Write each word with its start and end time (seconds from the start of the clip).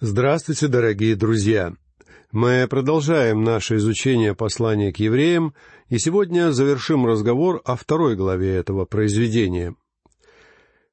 Здравствуйте, 0.00 0.68
дорогие 0.68 1.16
друзья! 1.16 1.74
Мы 2.30 2.68
продолжаем 2.70 3.42
наше 3.42 3.78
изучение 3.78 4.32
послания 4.32 4.92
к 4.92 4.98
евреям, 4.98 5.54
и 5.88 5.98
сегодня 5.98 6.52
завершим 6.52 7.04
разговор 7.04 7.60
о 7.64 7.74
второй 7.74 8.14
главе 8.14 8.54
этого 8.54 8.84
произведения. 8.84 9.74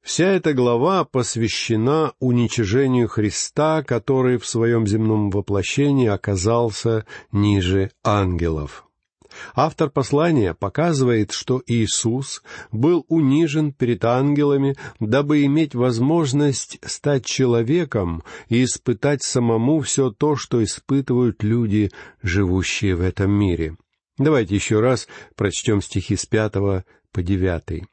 Вся 0.02 0.26
эта 0.26 0.54
глава 0.54 1.06
посвящена 1.06 2.14
уничижению 2.20 3.08
Христа, 3.08 3.84
который 3.84 4.40
в 4.40 4.48
своем 4.48 4.88
земном 4.88 5.30
воплощении 5.30 6.08
оказался 6.08 7.06
ниже 7.32 7.92
ангелов. 8.04 8.85
Автор 9.56 9.90
послания 9.90 10.54
показывает, 10.54 11.32
что 11.32 11.62
Иисус 11.68 12.42
был 12.72 13.06
унижен 13.08 13.72
перед 13.72 14.04
ангелами, 14.06 14.76
дабы 15.00 15.46
иметь 15.46 15.76
возможность 15.76 16.80
стать 16.86 17.26
человеком 17.26 18.24
и 18.50 18.64
испытать 18.64 19.24
самому 19.24 19.80
все 19.82 20.12
то, 20.12 20.36
что 20.36 20.64
испытывают 20.64 21.44
люди, 21.44 21.92
живущие 22.22 22.96
в 22.96 23.02
этом 23.02 23.32
мире. 23.32 23.78
Давайте 24.18 24.56
еще 24.56 24.80
раз 24.80 25.08
прочтем 25.36 25.82
стихи 25.82 26.16
с 26.16 26.26
пятого 26.26 26.86
по 27.12 27.22
девятый. 27.22 27.86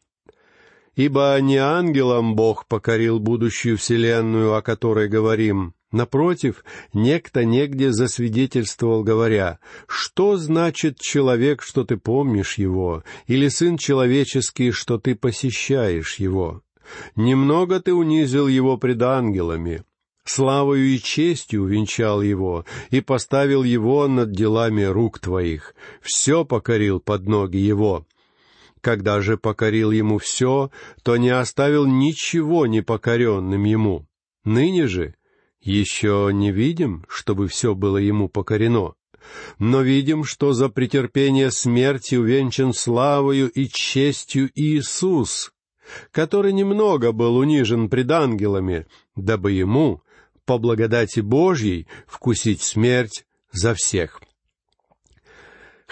«Ибо 0.95 1.39
не 1.41 1.57
ангелам 1.57 2.35
Бог 2.35 2.67
покорил 2.67 3.19
будущую 3.19 3.79
вселенную, 3.79 4.55
о 4.55 4.63
которой 4.63 5.09
говорим, 5.09 5.75
Напротив, 5.93 6.65
некто 6.95 7.45
негде 7.45 7.93
засвидетельствовал, 7.93 9.05
говоря, 9.05 9.59
«Что 9.87 10.39
значит 10.39 10.99
человек, 10.99 11.61
что 11.61 11.85
ты 11.85 11.99
помнишь 11.99 12.57
его, 12.57 13.05
или 13.27 13.49
сын 13.49 13.77
человеческий, 13.77 14.71
что 14.71 14.99
ты 14.99 15.15
посещаешь 15.15 16.17
его? 16.17 16.63
Немного 17.15 17.79
ты 17.79 17.93
унизил 17.93 18.49
его 18.49 18.79
пред 18.79 19.03
ангелами, 19.03 19.85
славою 20.25 20.87
и 20.87 20.99
честью 20.99 21.65
увенчал 21.65 22.23
его 22.23 22.65
и 22.91 23.03
поставил 23.03 23.63
его 23.63 24.09
над 24.09 24.33
делами 24.33 24.85
рук 24.85 25.19
твоих, 25.19 25.75
все 26.01 26.47
покорил 26.47 27.01
под 27.01 27.29
ноги 27.29 27.59
его». 27.59 28.07
Когда 28.83 29.21
же 29.21 29.39
покорил 29.39 29.93
ему 29.93 30.19
все, 30.19 30.71
то 31.05 31.17
не 31.17 31.31
оставил 31.31 31.87
ничего 31.87 32.67
непокоренным 32.67 33.63
ему. 33.63 34.09
Ныне 34.45 34.89
же 34.89 35.15
еще 35.61 36.31
не 36.33 36.51
видим, 36.51 37.05
чтобы 37.09 37.47
все 37.47 37.77
было 37.77 37.97
ему 37.97 38.29
покорено, 38.29 38.95
но 39.61 39.83
видим, 39.83 40.25
что 40.25 40.53
за 40.53 40.69
претерпение 40.69 41.53
смерти 41.53 42.17
увенчан 42.17 42.75
славою 42.75 43.49
и 43.53 43.69
честью 43.69 44.51
Иисус, 44.57 45.53
который 46.11 46.53
немного 46.53 47.13
был 47.13 47.37
унижен 47.37 47.89
пред 47.89 48.11
ангелами, 48.11 48.89
дабы 49.15 49.53
ему, 49.53 50.03
по 50.45 50.59
благодати 50.59 51.21
Божьей, 51.21 51.87
вкусить 52.09 52.63
смерть 52.63 53.27
за 53.53 53.75
всех. 53.75 54.21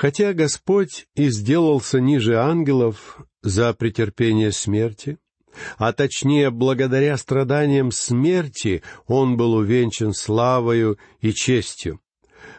Хотя 0.00 0.32
Господь 0.32 1.08
и 1.14 1.28
сделался 1.28 2.00
ниже 2.00 2.38
ангелов 2.38 3.18
за 3.42 3.74
претерпение 3.74 4.50
смерти, 4.50 5.18
а 5.76 5.92
точнее, 5.92 6.48
благодаря 6.48 7.18
страданиям 7.18 7.90
смерти 7.92 8.82
он 9.06 9.36
был 9.36 9.52
увенчан 9.52 10.14
славою 10.14 10.96
и 11.20 11.34
честью. 11.34 12.00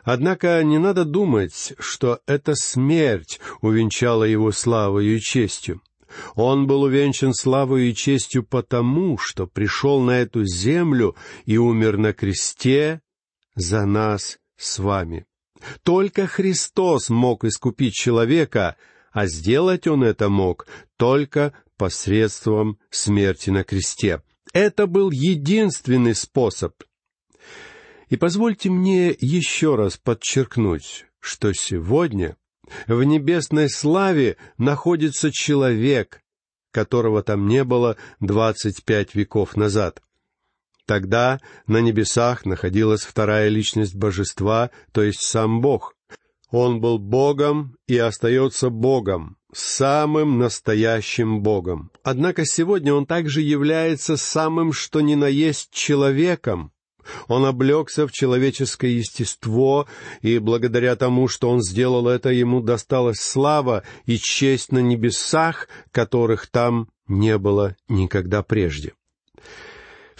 Однако 0.03 0.63
не 0.63 0.77
надо 0.77 1.03
думать, 1.03 1.73
что 1.79 2.19
эта 2.27 2.53
смерть 2.53 3.39
увенчала 3.61 4.23
его 4.23 4.51
славою 4.51 5.17
и 5.17 5.19
честью. 5.19 5.81
Он 6.35 6.67
был 6.67 6.83
увенчан 6.83 7.33
славою 7.33 7.89
и 7.89 7.95
честью 7.95 8.43
потому, 8.43 9.17
что 9.17 9.47
пришел 9.47 9.99
на 10.01 10.19
эту 10.19 10.45
землю 10.45 11.15
и 11.45 11.57
умер 11.57 11.97
на 11.97 12.13
кресте 12.13 13.01
за 13.55 13.87
нас 13.87 14.37
с 14.57 14.77
вами. 14.77 15.25
Только 15.83 16.27
Христос 16.27 17.09
мог 17.09 17.43
искупить 17.43 17.93
человека, 17.93 18.75
а 19.11 19.27
сделать 19.27 19.87
он 19.87 20.03
это 20.03 20.29
мог 20.29 20.67
только 20.97 21.53
посредством 21.77 22.77
смерти 22.89 23.49
на 23.49 23.63
кресте. 23.63 24.21
Это 24.53 24.87
был 24.87 25.11
единственный 25.11 26.15
способ. 26.15 26.73
И 28.09 28.17
позвольте 28.17 28.69
мне 28.69 29.09
еще 29.09 29.75
раз 29.75 29.97
подчеркнуть, 29.97 31.05
что 31.19 31.53
сегодня 31.53 32.35
в 32.87 33.03
небесной 33.03 33.69
славе 33.69 34.37
находится 34.57 35.31
человек, 35.31 36.21
которого 36.71 37.23
там 37.23 37.47
не 37.47 37.63
было 37.63 37.97
двадцать 38.19 38.83
пять 38.83 39.15
веков 39.15 39.55
назад. 39.55 40.01
Тогда 40.91 41.39
на 41.67 41.77
небесах 41.77 42.43
находилась 42.43 43.03
вторая 43.03 43.47
личность 43.47 43.95
божества, 43.95 44.71
то 44.91 45.01
есть 45.01 45.21
сам 45.21 45.61
Бог. 45.61 45.95
Он 46.49 46.81
был 46.81 46.99
Богом 46.99 47.77
и 47.87 47.97
остается 47.97 48.69
Богом, 48.69 49.37
самым 49.53 50.37
настоящим 50.37 51.43
Богом. 51.43 51.91
Однако 52.03 52.43
сегодня 52.45 52.93
он 52.93 53.05
также 53.05 53.39
является 53.39 54.17
самым 54.17 54.73
что 54.73 54.99
ни 54.99 55.15
на 55.15 55.27
есть 55.27 55.71
человеком. 55.71 56.73
Он 57.29 57.45
облегся 57.45 58.05
в 58.05 58.11
человеческое 58.11 58.91
естество, 58.91 59.87
и 60.21 60.39
благодаря 60.39 60.97
тому, 60.97 61.29
что 61.29 61.49
он 61.49 61.61
сделал 61.61 62.09
это, 62.09 62.31
ему 62.31 62.59
досталась 62.59 63.21
слава 63.21 63.83
и 64.05 64.17
честь 64.17 64.73
на 64.73 64.79
небесах, 64.79 65.69
которых 65.93 66.47
там 66.47 66.89
не 67.07 67.37
было 67.37 67.77
никогда 67.87 68.43
прежде. 68.43 68.91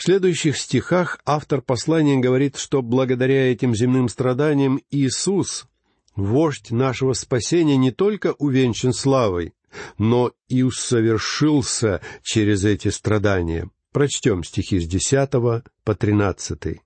В 0.01 0.03
следующих 0.03 0.57
стихах 0.57 1.19
автор 1.27 1.61
послания 1.61 2.17
говорит, 2.17 2.57
что 2.57 2.81
благодаря 2.81 3.51
этим 3.51 3.75
земным 3.75 4.09
страданиям 4.09 4.81
Иисус 4.89 5.67
вождь 6.15 6.71
нашего 6.71 7.13
спасения 7.13 7.77
не 7.77 7.91
только 7.91 8.33
увенчан 8.39 8.93
славой, 8.93 9.53
но 9.99 10.31
и 10.49 10.63
усовершился 10.63 12.01
через 12.23 12.65
эти 12.65 12.87
страдания. 12.87 13.69
Прочтем 13.93 14.43
стихи 14.43 14.79
с 14.79 14.87
десятого 14.87 15.63
по 15.83 15.93
тринадцатый. 15.93 16.81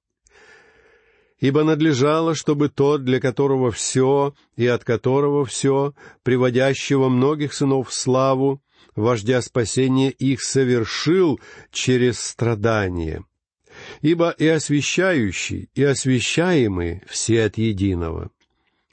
«Ибо 1.40 1.64
надлежало, 1.64 2.36
чтобы 2.36 2.68
тот, 2.68 3.06
для 3.06 3.22
которого 3.22 3.72
все 3.72 4.34
и 4.58 4.68
от 4.68 4.84
которого 4.84 5.46
все, 5.46 5.94
приводящего 6.24 7.08
многих 7.08 7.54
сынов 7.54 7.92
в 7.92 7.94
славу, 7.94 8.62
вождя 8.96 9.42
спасения 9.42 10.10
их 10.10 10.42
совершил 10.42 11.40
через 11.72 12.20
страдания. 12.20 13.24
Ибо 14.02 14.30
и 14.30 14.48
освящающий, 14.48 15.70
и 15.76 15.84
освящаемый 15.84 17.02
все 17.08 17.44
от 17.44 17.58
единого. 17.58 18.32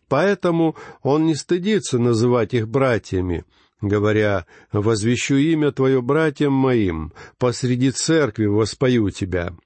Поэтому 0.08 0.76
он 1.02 1.24
не 1.24 1.34
стыдится 1.34 1.98
называть 1.98 2.52
их 2.52 2.68
братьями, 2.68 3.44
говоря, 3.80 4.46
«Возвещу 4.72 5.36
имя 5.36 5.72
Твое 5.72 6.02
братьям 6.02 6.52
моим, 6.52 7.12
посреди 7.38 7.90
церкви 7.92 8.46
воспою 8.46 9.10
Тебя». 9.10 9.56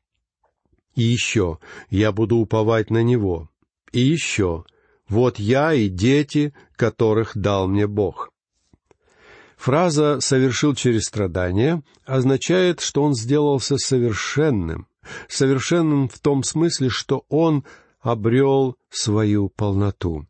И 0.94 1.02
еще, 1.02 1.58
я 1.90 2.12
буду 2.12 2.36
уповать 2.36 2.90
на 2.90 3.02
Него. 3.02 3.50
И 3.92 4.00
еще, 4.00 4.64
вот 5.08 5.38
я 5.38 5.72
и 5.74 5.88
дети, 5.88 6.54
которых 6.76 7.36
дал 7.36 7.68
мне 7.68 7.86
Бог. 7.86 8.30
Фраза 9.56 10.20
«совершил 10.20 10.74
через 10.74 11.04
страдания» 11.04 11.82
означает, 12.04 12.80
что 12.80 13.02
он 13.02 13.14
сделался 13.14 13.78
совершенным, 13.78 14.86
совершенным 15.28 16.08
в 16.08 16.18
том 16.18 16.42
смысле, 16.42 16.88
что 16.88 17.24
он 17.28 17.64
обрел 18.00 18.76
свою 18.90 19.48
полноту. 19.48 20.26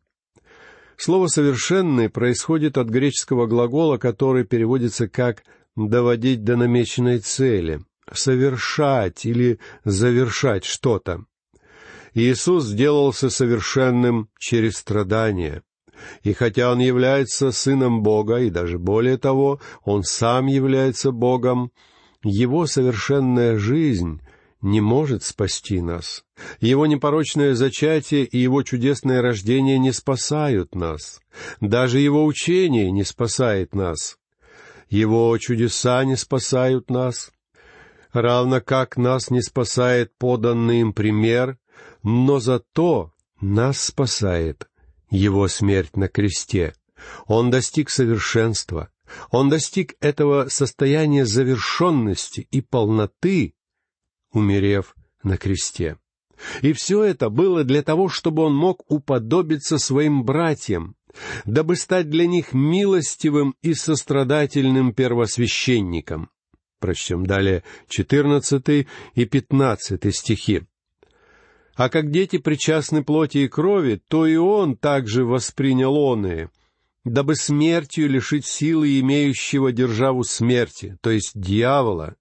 Слово 0.95 1.27
«совершенный» 1.27 2.09
происходит 2.09 2.77
от 2.77 2.87
греческого 2.87 3.45
глагола, 3.45 3.97
который 3.97 4.45
переводится 4.45 5.07
как 5.07 5.43
«доводить 5.75 6.43
до 6.43 6.55
намеченной 6.55 7.19
цели», 7.19 7.81
«совершать» 8.11 9.25
или 9.25 9.59
«завершать 9.83 10.65
что-то». 10.65 11.25
Иисус 12.15 12.65
сделался 12.65 13.29
совершенным 13.29 14.29
через 14.39 14.77
страдания. 14.77 15.61
И 16.23 16.33
хотя 16.33 16.71
Он 16.71 16.79
является 16.79 17.51
Сыном 17.51 18.03
Бога, 18.03 18.39
и 18.39 18.49
даже 18.49 18.79
более 18.79 19.17
того, 19.17 19.59
Он 19.83 20.03
сам 20.03 20.47
является 20.47 21.11
Богом, 21.11 21.71
Его 22.23 22.65
совершенная 22.65 23.57
жизнь 23.57 24.21
не 24.61 24.81
может 24.81 25.23
спасти 25.23 25.81
нас. 25.81 26.23
Его 26.59 26.85
непорочное 26.85 27.53
зачатие 27.53 28.25
и 28.25 28.37
его 28.37 28.63
чудесное 28.63 29.21
рождение 29.21 29.77
не 29.77 29.91
спасают 29.91 30.75
нас. 30.75 31.19
Даже 31.61 31.99
его 31.99 32.25
учение 32.25 32.91
не 32.91 33.03
спасает 33.03 33.75
нас. 33.75 34.17
Его 34.89 35.37
чудеса 35.37 36.03
не 36.05 36.15
спасают 36.15 36.89
нас. 36.89 37.31
Равно 38.13 38.61
как 38.61 38.97
нас 38.97 39.29
не 39.29 39.41
спасает 39.41 40.11
поданный 40.17 40.81
им 40.81 40.93
пример, 40.93 41.57
но 42.03 42.39
зато 42.39 43.13
нас 43.41 43.79
спасает 43.79 44.67
его 45.09 45.47
смерть 45.47 45.95
на 45.95 46.07
кресте. 46.07 46.73
Он 47.25 47.49
достиг 47.49 47.89
совершенства. 47.89 48.89
Он 49.31 49.49
достиг 49.49 49.95
этого 50.01 50.49
состояния 50.49 51.25
завершенности 51.25 52.47
и 52.51 52.61
полноты, 52.61 53.53
умерев 54.31 54.95
на 55.23 55.37
кресте. 55.37 55.97
И 56.61 56.73
все 56.73 57.03
это 57.03 57.29
было 57.29 57.63
для 57.63 57.81
того, 57.81 58.09
чтобы 58.09 58.43
он 58.43 58.55
мог 58.55 58.83
уподобиться 58.91 59.77
своим 59.77 60.23
братьям, 60.23 60.95
дабы 61.45 61.75
стать 61.75 62.09
для 62.09 62.27
них 62.27 62.53
милостивым 62.53 63.55
и 63.61 63.73
сострадательным 63.73 64.93
первосвященником. 64.93 66.29
Прочтем 66.79 67.25
далее 67.25 67.63
четырнадцатый 67.87 68.87
и 69.15 69.25
пятнадцатый 69.25 70.13
стихи. 70.13 70.67
А 71.77 71.89
как 71.89 72.09
дети 72.09 72.39
причастны 72.39 73.03
плоти 73.03 73.37
и 73.39 73.47
крови, 73.47 74.01
то 74.07 74.25
и 74.25 74.35
он 74.35 74.75
также 74.75 75.23
воспринял 75.23 75.95
оные, 75.95 76.49
дабы 77.05 77.35
смертью 77.35 78.09
лишить 78.09 78.47
силы 78.47 78.99
имеющего 78.99 79.71
державу 79.71 80.23
смерти, 80.23 80.97
то 81.01 81.11
есть 81.11 81.33
дьявола, 81.35 82.15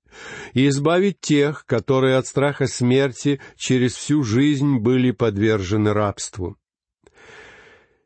и 0.52 0.68
избавить 0.68 1.20
тех, 1.20 1.64
которые 1.64 2.16
от 2.16 2.26
страха 2.26 2.66
смерти 2.66 3.40
через 3.56 3.94
всю 3.94 4.22
жизнь 4.24 4.76
были 4.76 5.10
подвержены 5.10 5.94
рабству. 5.94 6.58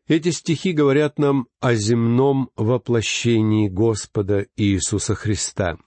Эти 0.07 0.31
стихи 0.31 0.73
говорят 0.73 1.19
нам 1.19 1.49
о 1.59 1.75
земном 1.75 2.51
воплощении 2.55 3.69
Господа 3.69 4.47
Иисуса 4.57 5.17
Христа. 5.17 5.79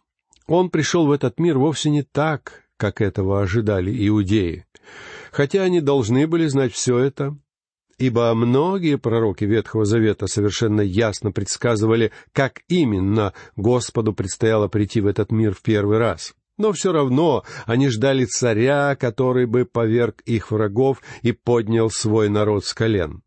Он 0.45 0.69
пришел 0.69 1.07
в 1.07 1.11
этот 1.11 1.39
мир 1.39 1.57
вовсе 1.57 1.89
не 1.89 2.03
так, 2.03 2.63
как 2.75 2.99
этого 2.99 3.41
ожидали 3.41 4.07
иудеи. 4.07 4.65
Хотя 5.33 5.63
они 5.63 5.81
должны 5.81 6.27
были 6.27 6.45
знать 6.45 6.73
все 6.73 6.99
это, 6.99 7.35
ибо 7.97 8.31
многие 8.35 8.99
пророки 8.99 9.45
Ветхого 9.45 9.83
Завета 9.83 10.27
совершенно 10.27 10.81
ясно 10.81 11.31
предсказывали, 11.31 12.11
как 12.33 12.61
именно 12.67 13.33
Господу 13.55 14.13
предстояло 14.13 14.67
прийти 14.67 15.01
в 15.01 15.07
этот 15.07 15.31
мир 15.31 15.55
в 15.55 15.63
первый 15.63 15.97
раз. 15.97 16.35
Но 16.59 16.71
все 16.71 16.91
равно 16.91 17.43
они 17.65 17.89
ждали 17.89 18.25
царя, 18.25 18.95
который 18.95 19.47
бы 19.47 19.65
поверг 19.65 20.21
их 20.21 20.51
врагов 20.51 21.01
и 21.23 21.31
поднял 21.31 21.89
свой 21.89 22.29
народ 22.29 22.63
с 22.63 22.75
колен. 22.75 23.23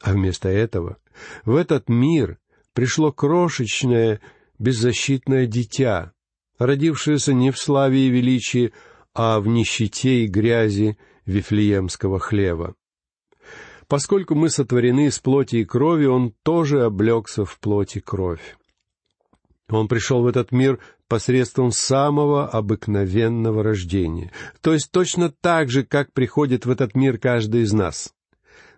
А 0.00 0.12
вместо 0.12 0.48
этого 0.48 0.98
в 1.44 1.56
этот 1.56 1.88
мир 1.88 2.38
пришло 2.72 3.10
крошечное, 3.10 4.20
беззащитное 4.60 5.46
дитя, 5.46 6.12
родившееся 6.60 7.32
не 7.32 7.50
в 7.50 7.58
славе 7.58 8.06
и 8.06 8.10
величии, 8.10 8.72
а 9.12 9.40
в 9.40 9.48
нищете 9.48 10.22
и 10.22 10.28
грязи 10.28 10.96
Вифлеемского 11.28 12.18
хлева. 12.18 12.74
Поскольку 13.86 14.34
мы 14.34 14.50
сотворены 14.50 15.06
из 15.06 15.18
плоти 15.18 15.56
и 15.56 15.64
крови, 15.64 16.06
он 16.06 16.34
тоже 16.42 16.82
облегся 16.82 17.44
в 17.44 17.58
плоть 17.60 17.96
и 17.96 18.00
кровь. 18.00 18.56
Он 19.68 19.86
пришел 19.88 20.22
в 20.22 20.26
этот 20.26 20.52
мир 20.52 20.78
посредством 21.06 21.70
самого 21.70 22.48
обыкновенного 22.48 23.62
рождения, 23.62 24.32
то 24.62 24.72
есть 24.72 24.90
точно 24.90 25.30
так 25.30 25.68
же, 25.68 25.84
как 25.84 26.12
приходит 26.12 26.64
в 26.64 26.70
этот 26.70 26.94
мир 26.94 27.18
каждый 27.18 27.62
из 27.62 27.72
нас. 27.72 28.14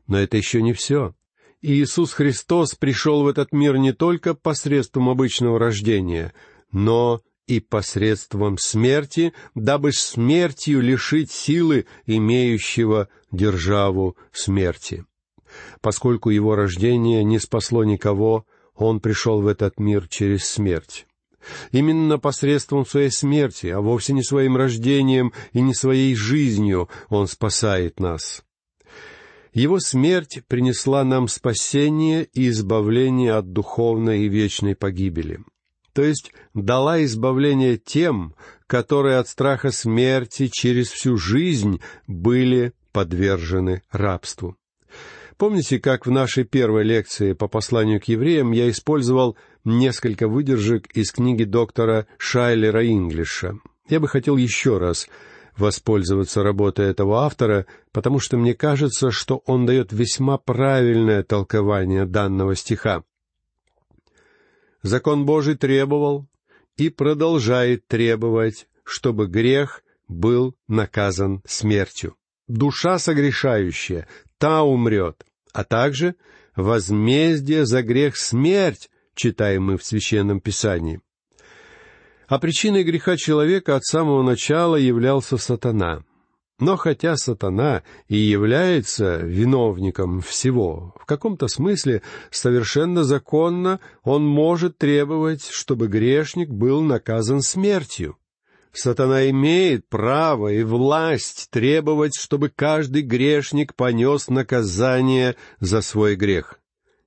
Но 0.06 0.18
это 0.18 0.36
еще 0.36 0.60
не 0.60 0.72
все. 0.72 1.14
Иисус 1.62 2.12
Христос 2.12 2.74
пришел 2.74 3.22
в 3.22 3.28
этот 3.28 3.52
мир 3.52 3.76
не 3.76 3.92
только 3.92 4.34
посредством 4.34 5.08
обычного 5.08 5.58
рождения, 5.58 6.32
но 6.72 7.20
и 7.50 7.58
посредством 7.58 8.58
смерти, 8.58 9.32
дабы 9.56 9.92
смертью 9.92 10.80
лишить 10.80 11.32
силы 11.32 11.86
имеющего 12.06 13.08
державу 13.32 14.16
смерти. 14.30 15.04
Поскольку 15.80 16.30
его 16.30 16.54
рождение 16.54 17.24
не 17.24 17.40
спасло 17.40 17.82
никого, 17.82 18.46
он 18.76 19.00
пришел 19.00 19.42
в 19.42 19.48
этот 19.48 19.80
мир 19.80 20.06
через 20.08 20.44
смерть. 20.44 21.08
Именно 21.72 22.20
посредством 22.20 22.86
своей 22.86 23.10
смерти, 23.10 23.66
а 23.66 23.80
вовсе 23.80 24.12
не 24.12 24.22
своим 24.22 24.56
рождением 24.56 25.32
и 25.52 25.60
не 25.60 25.74
своей 25.74 26.14
жизнью 26.14 26.88
он 27.08 27.26
спасает 27.26 27.98
нас. 27.98 28.44
Его 29.52 29.80
смерть 29.80 30.42
принесла 30.46 31.02
нам 31.02 31.26
спасение 31.26 32.28
и 32.32 32.48
избавление 32.48 33.32
от 33.32 33.52
духовной 33.52 34.20
и 34.20 34.28
вечной 34.28 34.76
погибели 34.76 35.40
то 35.92 36.02
есть 36.02 36.32
дала 36.54 37.02
избавление 37.04 37.76
тем, 37.76 38.34
которые 38.66 39.18
от 39.18 39.28
страха 39.28 39.70
смерти 39.70 40.48
через 40.48 40.90
всю 40.90 41.16
жизнь 41.16 41.80
были 42.06 42.72
подвержены 42.92 43.82
рабству. 43.90 44.56
Помните, 45.36 45.78
как 45.78 46.06
в 46.06 46.10
нашей 46.10 46.44
первой 46.44 46.84
лекции 46.84 47.32
по 47.32 47.48
посланию 47.48 48.00
к 48.00 48.04
евреям 48.04 48.52
я 48.52 48.68
использовал 48.68 49.36
несколько 49.64 50.28
выдержек 50.28 50.86
из 50.94 51.12
книги 51.12 51.44
доктора 51.44 52.06
Шайлера 52.18 52.86
Инглиша? 52.86 53.54
Я 53.88 54.00
бы 54.00 54.08
хотел 54.08 54.36
еще 54.36 54.78
раз 54.78 55.08
воспользоваться 55.56 56.42
работой 56.42 56.86
этого 56.90 57.24
автора, 57.24 57.66
потому 57.92 58.20
что 58.20 58.36
мне 58.36 58.54
кажется, 58.54 59.10
что 59.10 59.42
он 59.46 59.66
дает 59.66 59.92
весьма 59.92 60.38
правильное 60.38 61.22
толкование 61.22 62.04
данного 62.04 62.54
стиха 62.54 63.02
закон 64.82 65.24
Божий 65.24 65.56
требовал 65.56 66.26
и 66.76 66.88
продолжает 66.88 67.86
требовать, 67.86 68.68
чтобы 68.84 69.26
грех 69.26 69.82
был 70.08 70.56
наказан 70.68 71.42
смертью. 71.46 72.16
Душа 72.48 72.98
согрешающая, 72.98 74.08
та 74.38 74.62
умрет, 74.62 75.24
а 75.52 75.64
также 75.64 76.16
возмездие 76.56 77.64
за 77.64 77.82
грех 77.82 78.16
смерть, 78.16 78.90
читаем 79.14 79.64
мы 79.64 79.78
в 79.78 79.84
Священном 79.84 80.40
Писании. 80.40 81.00
А 82.26 82.38
причиной 82.38 82.84
греха 82.84 83.16
человека 83.16 83.76
от 83.76 83.84
самого 83.84 84.22
начала 84.22 84.76
являлся 84.76 85.36
сатана. 85.36 86.04
Но 86.60 86.76
хотя 86.76 87.16
сатана 87.16 87.82
и 88.06 88.18
является 88.18 89.16
виновником 89.16 90.20
всего, 90.20 90.94
в 91.00 91.06
каком-то 91.06 91.48
смысле 91.48 92.02
совершенно 92.30 93.02
законно 93.02 93.80
он 94.02 94.26
может 94.26 94.76
требовать, 94.76 95.48
чтобы 95.50 95.88
грешник 95.88 96.50
был 96.50 96.82
наказан 96.82 97.40
смертью. 97.40 98.18
Сатана 98.72 99.30
имеет 99.30 99.88
право 99.88 100.48
и 100.48 100.62
власть 100.62 101.48
требовать, 101.50 102.14
чтобы 102.14 102.50
каждый 102.50 103.02
грешник 103.02 103.74
понес 103.74 104.28
наказание 104.28 105.36
за 105.60 105.80
свой 105.80 106.14
грех. 106.14 106.60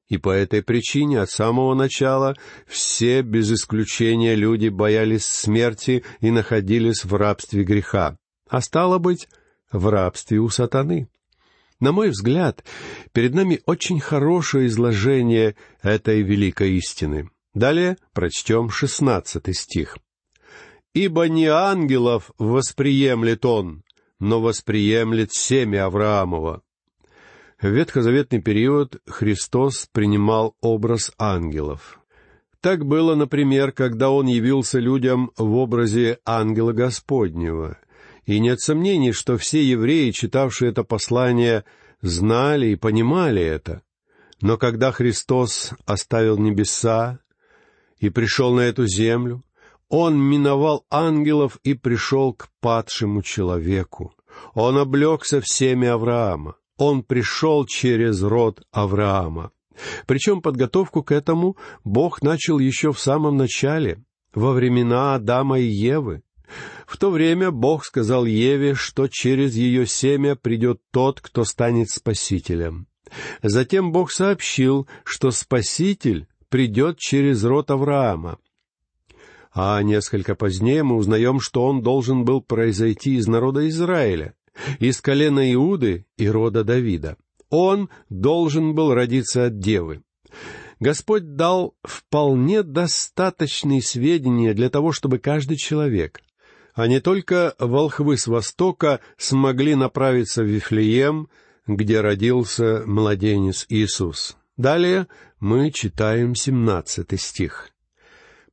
И 0.09 0.17
по 0.17 0.31
этой 0.31 0.63
причине 0.63 1.21
от 1.21 1.29
самого 1.29 1.75
начала 1.75 2.35
все 2.67 3.21
без 3.21 3.51
исключения 3.51 4.33
люди 4.33 4.67
боялись 4.67 5.25
смерти 5.25 6.03
и 6.21 6.31
находились 6.31 7.05
в 7.05 7.13
рабстве 7.15 7.63
греха. 7.63 8.17
А 8.49 8.61
стало 8.61 8.97
быть, 8.97 9.27
в 9.73 9.89
рабстве 9.89 10.37
у 10.37 10.47
сатаны. 10.47 11.09
На 11.79 11.91
мой 11.91 12.11
взгляд, 12.11 12.63
перед 13.11 13.33
нами 13.33 13.59
очень 13.65 13.99
хорошее 13.99 14.67
изложение 14.67 15.55
этой 15.81 16.21
великой 16.21 16.77
истины. 16.77 17.29
Далее 17.53 17.97
прочтем 18.13 18.69
шестнадцатый 18.69 19.53
стих. 19.53 19.97
«Ибо 20.93 21.27
не 21.27 21.47
ангелов 21.47 22.31
восприемлет 22.37 23.45
он, 23.45 23.83
но 24.19 24.39
восприемлет 24.39 25.33
семя 25.33 25.87
Авраамова». 25.87 26.61
В 27.59 27.67
ветхозаветный 27.67 28.41
период 28.41 29.01
Христос 29.07 29.87
принимал 29.91 30.55
образ 30.61 31.11
ангелов. 31.17 31.99
Так 32.61 32.85
было, 32.85 33.15
например, 33.15 33.71
когда 33.71 34.09
Он 34.09 34.27
явился 34.27 34.79
людям 34.79 35.31
в 35.37 35.55
образе 35.55 36.19
ангела 36.25 36.71
Господнего— 36.71 37.77
и 38.25 38.39
нет 38.39 38.61
сомнений, 38.61 39.11
что 39.11 39.37
все 39.37 39.63
евреи, 39.63 40.11
читавшие 40.11 40.71
это 40.71 40.83
послание, 40.83 41.65
знали 42.01 42.67
и 42.67 42.75
понимали 42.75 43.41
это. 43.41 43.81
Но 44.41 44.57
когда 44.57 44.91
Христос 44.91 45.71
оставил 45.85 46.37
небеса 46.37 47.19
и 47.99 48.09
пришел 48.09 48.53
на 48.53 48.61
эту 48.61 48.87
землю, 48.87 49.43
Он 49.89 50.17
миновал 50.17 50.85
ангелов 50.89 51.59
и 51.63 51.73
пришел 51.73 52.33
к 52.33 52.49
падшему 52.59 53.21
человеку. 53.21 54.13
Он 54.53 54.77
облегся 54.77 55.39
в 55.39 55.47
семя 55.47 55.93
Авраама. 55.93 56.55
Он 56.77 57.03
пришел 57.03 57.65
через 57.65 58.21
род 58.21 58.63
Авраама. 58.71 59.51
Причем 60.05 60.41
подготовку 60.41 61.03
к 61.03 61.11
этому 61.11 61.57
Бог 61.83 62.21
начал 62.21 62.59
еще 62.59 62.91
в 62.91 62.99
самом 62.99 63.37
начале, 63.37 64.03
во 64.33 64.51
времена 64.51 65.15
Адама 65.15 65.59
и 65.59 65.67
Евы. 65.67 66.23
В 66.87 66.97
то 66.97 67.09
время 67.11 67.51
Бог 67.51 67.85
сказал 67.85 68.25
Еве, 68.25 68.75
что 68.75 69.07
через 69.07 69.55
ее 69.55 69.87
семя 69.87 70.35
придет 70.35 70.81
тот, 70.91 71.21
кто 71.21 71.43
станет 71.43 71.89
спасителем. 71.89 72.87
Затем 73.41 73.91
Бог 73.91 74.11
сообщил, 74.11 74.87
что 75.03 75.31
спаситель 75.31 76.27
придет 76.49 76.97
через 76.97 77.43
род 77.43 77.71
Авраама. 77.71 78.37
А 79.53 79.81
несколько 79.83 80.35
позднее 80.35 80.83
мы 80.83 80.95
узнаем, 80.95 81.39
что 81.39 81.65
он 81.65 81.81
должен 81.81 82.25
был 82.25 82.41
произойти 82.41 83.15
из 83.15 83.27
народа 83.27 83.67
Израиля, 83.69 84.33
из 84.79 84.99
колена 84.99 85.53
Иуды 85.53 86.05
и 86.17 86.27
рода 86.27 86.63
Давида. 86.63 87.17
Он 87.49 87.89
должен 88.09 88.73
был 88.73 88.93
родиться 88.93 89.45
от 89.45 89.59
девы. 89.59 90.01
Господь 90.79 91.35
дал 91.35 91.75
вполне 91.83 92.63
достаточные 92.63 93.81
сведения 93.81 94.53
для 94.53 94.69
того, 94.69 94.91
чтобы 94.91 95.19
каждый 95.19 95.55
человек, 95.55 96.21
а 96.73 96.87
не 96.87 96.99
только 96.99 97.55
волхвы 97.59 98.17
с 98.17 98.27
востока 98.27 98.99
смогли 99.17 99.75
направиться 99.75 100.43
в 100.43 100.47
Вифлеем, 100.47 101.29
где 101.67 102.01
родился 102.01 102.83
младенец 102.85 103.65
Иисус. 103.69 104.37
Далее 104.57 105.07
мы 105.39 105.71
читаем 105.71 106.35
семнадцатый 106.35 107.17
стих. 107.17 107.69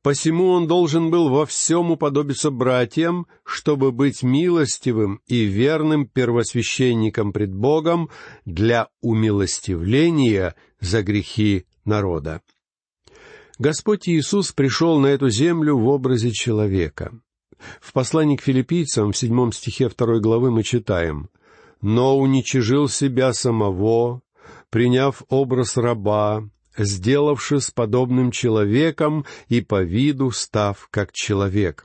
«Посему 0.01 0.47
он 0.47 0.67
должен 0.67 1.11
был 1.11 1.29
во 1.29 1.45
всем 1.45 1.91
уподобиться 1.91 2.49
братьям, 2.49 3.27
чтобы 3.43 3.91
быть 3.91 4.23
милостивым 4.23 5.21
и 5.27 5.43
верным 5.43 6.07
первосвященником 6.07 7.31
пред 7.31 7.53
Богом 7.53 8.09
для 8.45 8.87
умилостивления 9.01 10.55
за 10.79 11.03
грехи 11.03 11.65
народа». 11.85 12.41
Господь 13.59 14.09
Иисус 14.09 14.53
пришел 14.53 14.99
на 14.99 15.05
эту 15.05 15.29
землю 15.29 15.77
в 15.77 15.87
образе 15.87 16.31
человека. 16.31 17.11
В 17.79 17.93
послании 17.93 18.35
к 18.35 18.41
филиппийцам 18.41 19.11
в 19.11 19.17
седьмом 19.17 19.51
стихе 19.51 19.89
второй 19.89 20.19
главы 20.19 20.51
мы 20.51 20.63
читаем 20.63 21.29
«Но 21.81 22.17
уничижил 22.17 22.87
себя 22.87 23.33
самого, 23.33 24.21
приняв 24.69 25.23
образ 25.29 25.77
раба, 25.77 26.47
сделавшись 26.77 27.71
подобным 27.71 28.31
человеком 28.31 29.25
и 29.47 29.61
по 29.61 29.81
виду 29.81 30.31
став 30.31 30.87
как 30.91 31.11
человек». 31.11 31.83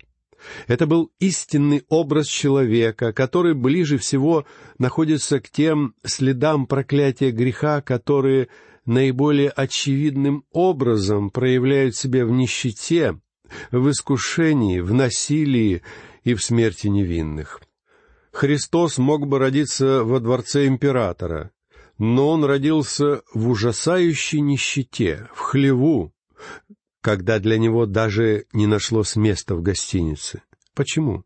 Это 0.67 0.87
был 0.87 1.11
истинный 1.19 1.85
образ 1.89 2.27
человека, 2.27 3.13
который 3.13 3.55
ближе 3.55 3.99
всего 3.99 4.47
находится 4.79 5.41
к 5.41 5.51
тем 5.51 5.95
следам 6.05 6.67
проклятия 6.67 7.31
греха, 7.31 7.81
которые 7.81 8.49
наиболее 8.85 9.51
очевидным 9.51 10.45
образом 10.53 11.31
проявляют 11.31 11.97
себя 11.97 12.25
в 12.25 12.31
нищете, 12.31 13.19
в 13.71 13.91
искушении, 13.91 14.81
в 14.81 14.93
насилии 14.93 15.83
и 16.25 16.35
в 16.35 16.43
смерти 16.43 16.89
невинных. 16.89 17.61
Христос 18.33 18.99
мог 18.99 19.27
бы 19.27 19.39
родиться 19.39 20.05
во 20.05 20.21
дворце 20.21 20.67
императора, 20.67 21.53
но 21.99 22.29
он 22.29 22.45
родился 22.45 23.23
в 23.33 23.49
ужасающей 23.49 24.41
нищете, 24.41 25.29
в 25.35 25.41
хлеву, 25.41 26.13
когда 27.01 27.39
для 27.39 27.57
него 27.59 27.87
даже 27.87 28.47
не 28.53 28.67
нашлось 28.67 29.17
места 29.17 29.55
в 29.55 29.63
гостинице. 29.63 30.43
Почему? 30.75 31.25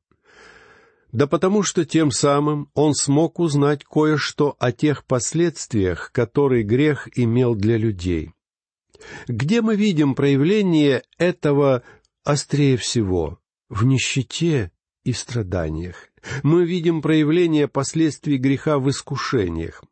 Да 1.13 1.27
потому 1.27 1.63
что 1.63 1.85
тем 1.85 2.13
самым 2.13 2.71
он 2.75 2.95
смог 2.95 3.41
узнать 3.41 3.85
кое-что 3.85 4.55
о 4.61 4.71
тех 4.71 5.05
последствиях, 5.05 6.13
которые 6.13 6.63
грех 6.63 7.09
имел 7.19 7.55
для 7.55 7.77
людей. 7.77 8.33
Где 9.27 9.63
мы 9.63 9.77
видим 9.77 10.15
проявление 10.15 11.03
этого 11.19 11.83
острее 12.25 12.77
всего? 12.77 13.41
В 13.69 13.85
нищете 13.85 14.73
и 15.05 15.13
страданиях. 15.13 16.09
Мы 16.43 16.65
видим 16.65 17.03
проявление 17.03 17.69
последствий 17.69 18.37
греха 18.37 18.79
в 18.79 18.91
искушениях. 18.91 19.83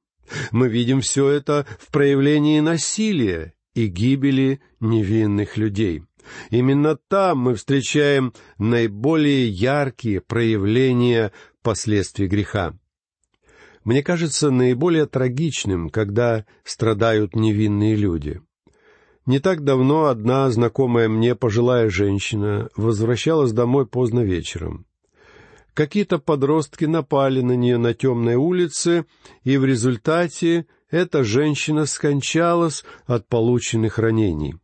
Мы 0.50 0.68
видим 0.68 1.00
все 1.00 1.28
это 1.28 1.66
в 1.78 1.90
проявлении 1.90 2.61
насилия 2.61 3.54
и 3.75 3.87
гибели 3.87 4.61
невинных 4.80 5.56
людей. 5.56 6.02
Именно 6.50 6.97
там 6.97 7.38
мы 7.38 7.54
встречаем 7.54 8.35
наиболее 8.58 9.49
яркие 9.49 10.20
проявления 10.20 11.32
последствий 11.62 12.26
греха. 12.26 12.76
Мне 13.85 14.02
кажется 14.02 14.50
наиболее 14.50 15.06
трагичным, 15.06 15.88
когда 15.88 16.44
страдают 16.64 17.35
невинные 17.35 17.97
люди. 17.97 18.42
Не 19.28 19.40
так 19.40 19.62
давно 19.62 20.06
одна 20.06 20.50
знакомая 20.50 21.06
мне 21.06 21.35
пожилая 21.35 21.90
женщина 21.90 22.70
возвращалась 22.76 23.52
домой 23.52 23.87
поздно 23.87 24.20
вечером. 24.20 24.87
Какие-то 25.75 26.18
подростки 26.18 26.87
напали 26.87 27.42
на 27.42 27.52
нее 27.52 27.76
на 27.76 27.92
темной 27.92 28.37
улице, 28.37 29.04
и 29.44 29.58
в 29.58 29.66
результате 29.66 30.64
эта 30.90 31.25
женщина 31.25 31.85
скончалась 31.85 32.87
от 33.04 33.28
полученных 33.28 33.99
ранений. 33.99 34.54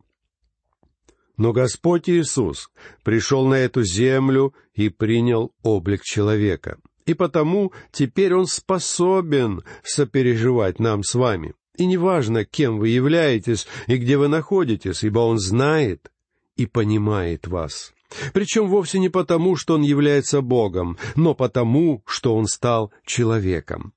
Но 1.37 1.53
Господь 1.53 2.09
Иисус 2.09 2.71
пришел 3.03 3.45
на 3.45 3.59
эту 3.59 3.83
землю 3.83 4.55
и 4.73 4.89
принял 4.89 5.53
облик 5.61 6.01
человека. 6.01 6.79
И 7.05 7.13
потому 7.13 7.71
теперь 7.91 8.33
Он 8.33 8.47
способен 8.47 9.61
сопереживать 9.83 10.79
нам 10.79 11.03
с 11.03 11.13
вами. 11.13 11.53
И 11.77 11.85
неважно, 11.85 12.45
кем 12.45 12.79
вы 12.79 12.89
являетесь 12.89 13.67
и 13.87 13.97
где 13.97 14.17
вы 14.17 14.27
находитесь, 14.27 15.03
ибо 15.03 15.19
Он 15.19 15.39
знает 15.39 16.11
и 16.55 16.65
понимает 16.65 17.47
вас. 17.47 17.93
Причем 18.33 18.67
вовсе 18.67 18.99
не 18.99 19.09
потому, 19.09 19.55
что 19.55 19.75
Он 19.75 19.81
является 19.81 20.41
Богом, 20.41 20.97
но 21.15 21.33
потому, 21.33 22.03
что 22.05 22.35
Он 22.35 22.45
стал 22.45 22.91
человеком. 23.05 23.93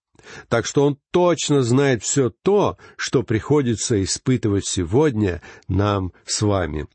Так 0.48 0.66
что 0.66 0.84
Он 0.84 0.98
точно 1.10 1.62
знает 1.62 2.02
все 2.02 2.30
то, 2.30 2.76
что 2.96 3.22
приходится 3.22 4.02
испытывать 4.02 4.66
сегодня 4.66 5.40
нам 5.68 6.12
с 6.24 6.42
вами. 6.42 6.86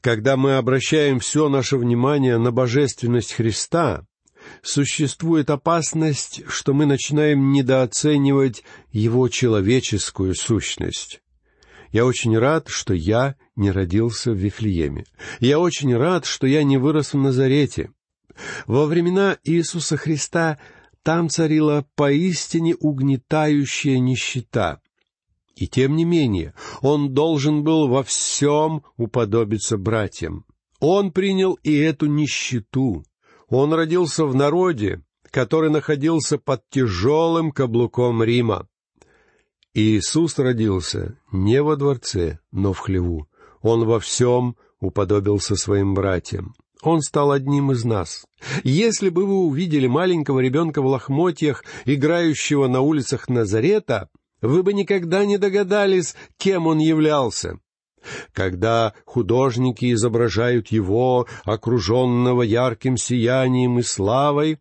Когда 0.00 0.36
мы 0.36 0.56
обращаем 0.56 1.20
все 1.20 1.48
наше 1.48 1.76
внимание 1.76 2.38
на 2.38 2.52
божественность 2.52 3.34
Христа, 3.34 4.06
существует 4.62 5.50
опасность, 5.50 6.42
что 6.48 6.74
мы 6.74 6.86
начинаем 6.86 7.52
недооценивать 7.52 8.62
его 8.92 9.28
человеческую 9.28 10.34
сущность. 10.34 11.20
Я 11.92 12.06
очень 12.06 12.38
рад, 12.38 12.68
что 12.68 12.94
я 12.94 13.36
не 13.56 13.70
родился 13.70 14.32
в 14.32 14.36
Вифлееме. 14.36 15.04
Я 15.40 15.58
очень 15.58 15.96
рад, 15.96 16.24
что 16.24 16.46
я 16.46 16.62
не 16.62 16.78
вырос 16.78 17.14
в 17.14 17.18
Назарете. 17.18 17.90
Во 18.66 18.86
времена 18.86 19.38
Иисуса 19.44 19.96
Христа 19.96 20.58
там 21.02 21.28
царила 21.28 21.86
поистине 21.96 22.74
угнетающая 22.76 23.98
нищета. 23.98 24.80
И 25.56 25.66
тем 25.66 25.96
не 25.96 26.04
менее, 26.04 26.54
он 26.80 27.12
должен 27.12 27.64
был 27.64 27.88
во 27.88 28.02
всем 28.02 28.82
уподобиться 28.96 29.76
братьям. 29.76 30.44
Он 30.78 31.12
принял 31.12 31.54
и 31.62 31.76
эту 31.76 32.06
нищету. 32.06 33.04
Он 33.50 33.74
родился 33.74 34.24
в 34.24 34.34
народе, 34.34 35.02
который 35.30 35.70
находился 35.70 36.38
под 36.38 36.62
тяжелым 36.70 37.50
каблуком 37.50 38.22
Рима. 38.22 38.68
Иисус 39.74 40.38
родился 40.38 41.18
не 41.32 41.62
во 41.62 41.76
дворце, 41.76 42.38
но 42.52 42.72
в 42.72 42.78
хлеву. 42.78 43.28
Он 43.60 43.84
во 43.84 44.00
всем 44.00 44.56
уподобился 44.80 45.56
своим 45.56 45.94
братьям. 45.94 46.54
Он 46.82 47.02
стал 47.02 47.32
одним 47.32 47.72
из 47.72 47.84
нас. 47.84 48.24
Если 48.64 49.10
бы 49.10 49.26
вы 49.26 49.40
увидели 49.40 49.86
маленького 49.86 50.40
ребенка 50.40 50.80
в 50.80 50.86
лохмотьях, 50.86 51.64
играющего 51.84 52.68
на 52.68 52.80
улицах 52.80 53.28
Назарета, 53.28 54.08
вы 54.40 54.62
бы 54.62 54.72
никогда 54.72 55.26
не 55.26 55.36
догадались, 55.36 56.14
кем 56.38 56.66
он 56.66 56.78
являлся. 56.78 57.58
Когда 58.32 58.94
художники 59.04 59.92
изображают 59.92 60.68
его, 60.68 61.26
окруженного 61.44 62.42
ярким 62.42 62.96
сиянием 62.96 63.78
и 63.78 63.82
славой, 63.82 64.58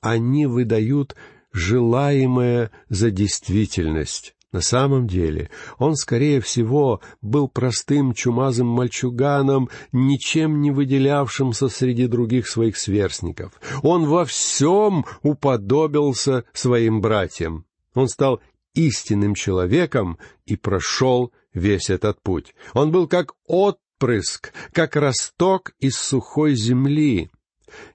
они 0.00 0.46
выдают 0.46 1.16
желаемое 1.52 2.70
за 2.88 3.10
действительность. 3.10 4.34
На 4.50 4.62
самом 4.62 5.06
деле 5.06 5.50
он, 5.78 5.94
скорее 5.94 6.40
всего, 6.40 7.02
был 7.20 7.48
простым 7.48 8.14
чумазым 8.14 8.66
мальчуганом, 8.66 9.68
ничем 9.92 10.62
не 10.62 10.70
выделявшимся 10.70 11.68
среди 11.68 12.06
других 12.06 12.48
своих 12.48 12.78
сверстников. 12.78 13.52
Он 13.82 14.06
во 14.06 14.24
всем 14.24 15.04
уподобился 15.22 16.44
своим 16.54 17.02
братьям. 17.02 17.66
Он 17.94 18.08
стал 18.08 18.40
истинным 18.78 19.34
человеком 19.34 20.18
и 20.46 20.56
прошел 20.56 21.32
весь 21.52 21.90
этот 21.90 22.22
путь. 22.22 22.54
Он 22.74 22.92
был 22.92 23.08
как 23.08 23.34
отпрыск, 23.46 24.52
как 24.72 24.94
росток 24.94 25.72
из 25.80 25.96
сухой 25.96 26.54
земли. 26.54 27.30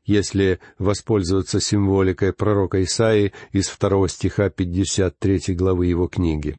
Если 0.05 0.59
воспользоваться 0.77 1.59
символикой 1.59 2.33
пророка 2.33 2.83
Исаии 2.83 3.31
из 3.51 3.69
второго 3.69 4.09
стиха 4.09 4.49
53 4.49 5.55
главы 5.55 5.87
его 5.87 6.07
книги. 6.07 6.57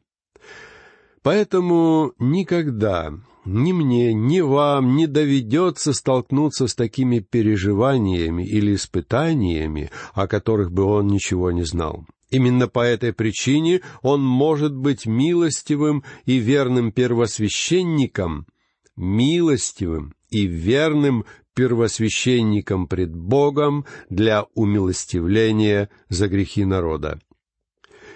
Поэтому 1.21 2.13
никогда 2.19 3.13
ни 3.45 3.73
мне, 3.73 4.13
ни 4.13 4.41
вам 4.41 4.95
не 4.95 5.05
доведется 5.05 5.93
столкнуться 5.93 6.67
с 6.67 6.75
такими 6.75 7.19
переживаниями 7.19 8.43
или 8.43 8.75
испытаниями, 8.75 9.91
о 10.13 10.27
которых 10.27 10.71
бы 10.71 10.83
он 10.83 11.07
ничего 11.07 11.51
не 11.51 11.63
знал. 11.63 12.05
Именно 12.29 12.67
по 12.67 12.79
этой 12.79 13.13
причине 13.13 13.81
он 14.01 14.23
может 14.23 14.75
быть 14.75 15.05
милостивым 15.05 16.03
и 16.25 16.37
верным 16.37 16.91
первосвященником, 16.91 18.47
милостивым 18.95 20.15
и 20.29 20.45
верным 20.45 21.25
первосвященником 21.53 22.87
пред 22.87 23.15
Богом 23.15 23.85
для 24.09 24.45
умилостивления 24.55 25.89
за 26.09 26.27
грехи 26.27 26.65
народа. 26.65 27.19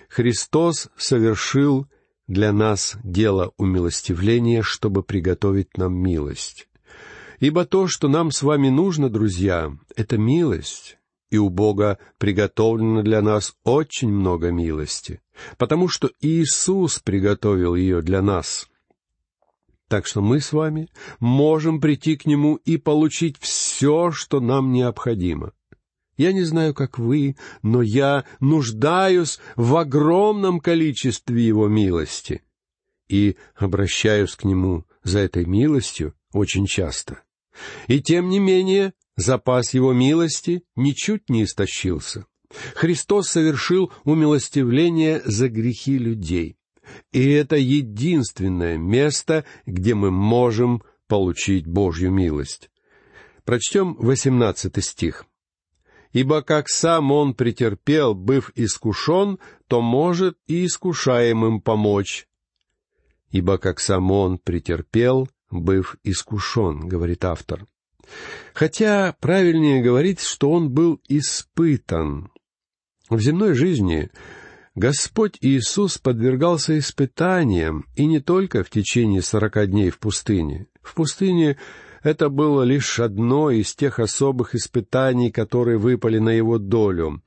Христос 0.10 0.90
совершил 0.98 1.88
для 2.28 2.52
нас 2.52 2.98
дело 3.04 3.54
умилостивления, 3.58 4.62
чтобы 4.62 5.04
приготовить 5.04 5.78
нам 5.78 5.96
милость. 5.96 6.68
Ибо 7.40 7.66
то, 7.66 7.88
что 7.88 8.08
нам 8.08 8.32
с 8.32 8.42
вами 8.42 8.70
нужно, 8.70 9.10
друзья,— 9.10 9.72
это 9.96 10.18
милость, 10.18 10.99
и 11.30 11.38
у 11.38 11.50
Бога 11.50 12.00
приготовлено 12.18 13.02
для 13.04 13.22
нас 13.22 13.56
очень 13.64 14.10
много 14.10 14.52
милости, 14.52 15.22
потому 15.58 15.88
что 15.88 16.12
Иисус 16.22 17.00
приготовил 17.00 17.76
ее 17.76 18.02
для 18.02 18.22
нас. 18.22 18.68
Так 19.88 20.06
что 20.06 20.22
мы 20.22 20.40
с 20.40 20.54
вами 20.54 20.88
можем 21.20 21.82
прийти 21.82 22.16
к 22.16 22.26
Нему 22.26 22.56
и 22.58 22.78
получить 22.78 23.38
все, 23.40 24.12
что 24.12 24.40
нам 24.40 24.72
необходимо. 24.72 25.54
Я 26.16 26.32
не 26.32 26.44
знаю, 26.44 26.74
как 26.74 27.00
вы, 27.00 27.38
но 27.64 27.82
я 27.82 28.26
нуждаюсь 28.40 29.40
в 29.56 29.76
огромном 29.78 30.60
количестве 30.60 31.46
Его 31.46 31.68
милости 31.68 32.44
и 33.08 33.38
обращаюсь 33.56 34.36
к 34.36 34.44
Нему 34.44 34.86
за 35.04 35.20
этой 35.20 35.46
милостью 35.46 36.14
очень 36.34 36.68
часто. 36.68 37.24
И 37.88 38.02
тем 38.02 38.30
не 38.30 38.40
менее, 38.40 38.94
запас 39.20 39.74
Его 39.74 39.94
милости 39.94 40.64
ничуть 40.76 41.30
не 41.30 41.44
истощился. 41.44 42.26
Христос 42.74 43.30
совершил 43.30 43.92
умилостивление 44.04 45.22
за 45.24 45.50
грехи 45.50 45.98
людей. 45.98 46.56
И 47.12 47.30
это 47.30 47.56
единственное 47.56 48.78
место, 48.78 49.46
где 49.66 49.94
мы 49.94 50.10
можем 50.10 50.82
получить 51.08 51.68
Божью 51.68 52.12
милость. 52.12 52.72
Прочтем 53.46 53.96
восемнадцатый 53.96 54.84
стих. 54.84 55.26
«Ибо 56.12 56.42
как 56.42 56.70
сам 56.70 57.12
он 57.12 57.36
претерпел, 57.36 58.16
быв 58.16 58.52
искушен, 58.56 59.38
то 59.68 59.82
может 59.82 60.38
и 60.48 60.66
искушаемым 60.66 61.62
помочь». 61.62 62.28
«Ибо 63.30 63.60
как 63.60 63.80
сам 63.80 64.10
он 64.10 64.40
претерпел, 64.40 65.30
быв 65.52 65.98
искушен»,— 66.04 66.80
говорит 66.90 67.26
автор. 67.26 67.68
Хотя 68.54 69.16
правильнее 69.20 69.82
говорить, 69.82 70.22
что 70.22 70.52
он 70.52 70.70
был 70.70 71.00
испытан. 71.08 72.32
В 73.10 73.20
земной 73.20 73.54
жизни 73.54 74.10
Господь 74.76 75.38
Иисус 75.42 75.98
подвергался 75.98 76.78
испытаниям, 76.78 77.86
и 77.96 78.06
не 78.06 78.20
только 78.20 78.64
в 78.64 78.70
течение 78.70 79.22
сорока 79.22 79.66
дней 79.66 79.90
в 79.90 80.00
пустыне. 80.00 80.68
В 80.82 80.96
пустыне 80.96 81.58
это 82.04 82.30
было 82.30 82.64
лишь 82.64 83.00
одно 83.00 83.52
из 83.52 83.76
тех 83.76 84.00
особых 84.00 84.56
испытаний, 84.56 85.32
которые 85.32 85.78
выпали 85.78 86.20
на 86.20 86.30
его 86.30 86.58
долю, 86.58 87.22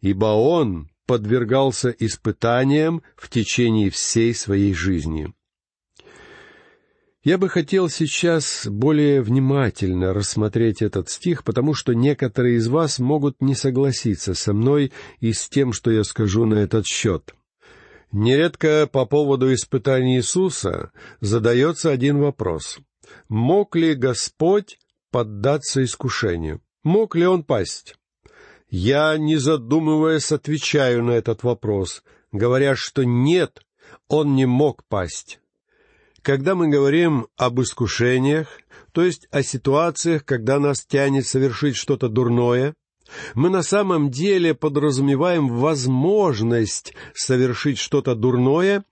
ибо 0.00 0.26
он 0.26 0.90
подвергался 1.06 1.90
испытаниям 1.90 3.02
в 3.16 3.28
течение 3.28 3.90
всей 3.90 4.34
своей 4.34 4.74
жизни. 4.74 5.32
Я 7.26 7.38
бы 7.38 7.48
хотел 7.48 7.88
сейчас 7.88 8.68
более 8.68 9.20
внимательно 9.20 10.14
рассмотреть 10.14 10.80
этот 10.80 11.08
стих, 11.08 11.42
потому 11.42 11.74
что 11.74 11.92
некоторые 11.92 12.58
из 12.58 12.68
вас 12.68 13.00
могут 13.00 13.42
не 13.42 13.56
согласиться 13.56 14.32
со 14.34 14.52
мной 14.52 14.92
и 15.18 15.32
с 15.32 15.48
тем, 15.48 15.72
что 15.72 15.90
я 15.90 16.04
скажу 16.04 16.44
на 16.44 16.54
этот 16.54 16.86
счет. 16.86 17.34
Нередко 18.12 18.86
по 18.86 19.06
поводу 19.06 19.52
испытаний 19.52 20.18
Иисуса 20.18 20.92
задается 21.20 21.90
один 21.90 22.20
вопрос. 22.20 22.78
Мог 23.28 23.74
ли 23.74 23.94
Господь 23.94 24.78
поддаться 25.10 25.82
искушению? 25.82 26.62
Мог 26.84 27.16
ли 27.16 27.26
Он 27.26 27.42
пасть? 27.42 27.96
Я, 28.70 29.18
не 29.18 29.34
задумываясь, 29.34 30.30
отвечаю 30.30 31.02
на 31.02 31.10
этот 31.10 31.42
вопрос, 31.42 32.04
говоря, 32.30 32.76
что 32.76 33.02
нет, 33.02 33.62
Он 34.06 34.36
не 34.36 34.46
мог 34.46 34.84
пасть. 34.84 35.40
Когда 36.26 36.56
мы 36.56 36.66
говорим 36.66 37.28
об 37.36 37.60
искушениях, 37.60 38.48
то 38.90 39.04
есть 39.04 39.28
о 39.30 39.44
ситуациях, 39.44 40.24
когда 40.24 40.58
нас 40.58 40.84
тянет 40.84 41.24
совершить 41.24 41.76
что-то 41.76 42.08
дурное, 42.08 42.74
мы 43.36 43.48
на 43.48 43.62
самом 43.62 44.10
деле 44.10 44.52
подразумеваем 44.52 45.46
возможность 45.46 46.94
совершить 47.14 47.78
что-то 47.78 48.16
дурное, 48.16 48.84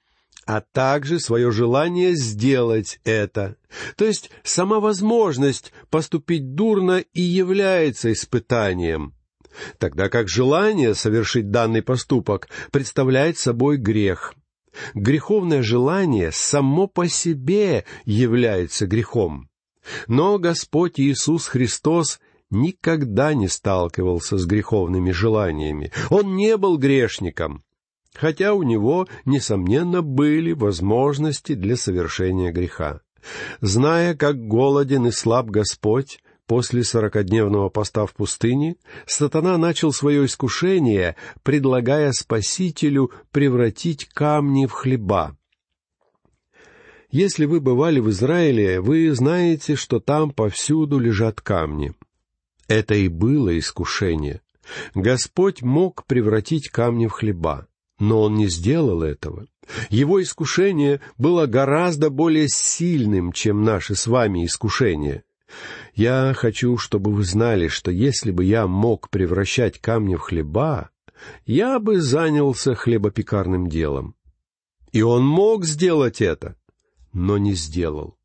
а 0.47 0.61
также 0.61 1.19
свое 1.19 1.51
желание 1.51 2.15
сделать 2.15 3.01
это. 3.03 3.57
То 3.97 4.05
есть 4.05 4.31
сама 4.45 4.79
возможность 4.79 5.73
поступить 5.91 6.55
дурно 6.55 6.99
и 6.99 7.21
является 7.21 8.13
испытанием, 8.13 9.13
тогда 9.79 10.09
как 10.09 10.29
желание 10.29 10.95
совершить 10.95 11.51
данный 11.51 11.83
поступок 11.83 12.49
представляет 12.71 13.39
собой 13.39 13.77
грех. 13.77 14.35
Греховное 14.95 15.63
желание 15.63 16.33
само 16.33 16.87
по 16.87 17.09
себе 17.09 17.85
является 18.05 18.87
грехом. 18.87 19.49
Но 20.07 20.39
Господь 20.39 20.99
Иисус 20.99 21.47
Христос 21.47 22.21
никогда 22.51 23.35
не 23.35 23.49
сталкивался 23.49 24.39
с 24.39 24.47
греховными 24.47 25.11
желаниями. 25.11 25.93
Он 26.11 26.37
не 26.37 26.57
был 26.57 26.79
грешником, 26.79 27.65
хотя 28.15 28.55
у 28.55 28.63
него, 28.63 29.07
несомненно, 29.25 30.03
были 30.03 30.53
возможности 30.53 31.55
для 31.55 31.77
совершения 31.77 32.53
греха. 32.53 33.01
Зная, 33.61 34.15
как 34.15 34.47
голоден 34.47 35.07
и 35.07 35.11
слаб 35.11 35.47
Господь, 35.47 36.21
После 36.47 36.85
сорокодневного 36.85 37.71
поста 37.71 38.05
в 38.05 38.13
пустыне 38.15 38.77
сатана 39.07 39.57
начал 39.57 39.93
свое 39.93 40.27
искушение, 40.27 41.17
предлагая 41.43 42.13
Спасителю 42.13 43.11
превратить 43.31 44.07
камни 44.07 44.67
в 44.67 44.73
хлеба. 44.73 45.37
Если 47.11 47.47
вы 47.47 47.61
бывали 47.61 48.01
в 48.01 48.11
Израиле, 48.11 48.81
вы 48.81 49.15
знаете, 49.15 49.77
что 49.77 50.01
там 50.01 50.33
повсюду 50.33 50.99
лежат 50.99 51.41
камни. 51.41 51.95
Это 52.69 52.95
и 52.95 53.09
было 53.09 53.57
искушение. 53.59 54.43
Господь 54.95 55.63
мог 55.63 56.05
превратить 56.07 56.69
камни 56.69 57.07
в 57.07 57.13
хлеба, 57.13 57.69
но 57.99 58.23
Он 58.23 58.35
не 58.35 58.49
сделал 58.49 59.03
этого. 59.03 59.47
Его 59.89 60.23
искушение 60.23 61.01
было 61.17 61.47
гораздо 61.47 62.11
более 62.11 62.49
сильным, 62.49 63.33
чем 63.33 63.63
наши 63.63 63.95
с 63.95 64.07
вами 64.07 64.45
искушения. 64.45 65.25
Я 65.95 66.35
хочу, 66.35 66.77
чтобы 66.79 67.13
вы 67.13 67.25
знали, 67.25 67.69
что 67.69 67.91
если 67.91 68.31
бы 68.31 68.45
я 68.45 68.67
мог 68.67 69.11
превращать 69.11 69.81
камни 69.81 70.17
в 70.17 70.21
хлеба, 70.21 70.91
я 71.47 71.79
бы 71.79 72.01
занялся 72.01 72.75
хлебопекарным 72.75 73.69
делом. 73.69 74.15
И 74.93 75.03
он 75.03 75.27
мог 75.27 75.65
сделать 75.65 76.21
это, 76.21 76.57
но 77.13 77.39
не 77.39 77.55
сделал. 77.55 78.17